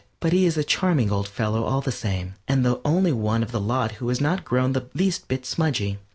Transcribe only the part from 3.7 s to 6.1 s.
who has not grown the least bit smudgy.